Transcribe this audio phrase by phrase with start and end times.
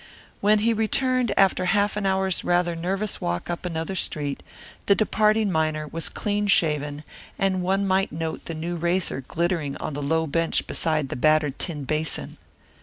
[0.39, 4.41] When he returned after half an hour's rather nervous walk up another street,
[4.87, 7.03] the departing miner was clean shaven
[7.37, 11.59] and one might note the new razor glittering on the low bench beside the battered
[11.59, 12.37] tin basin.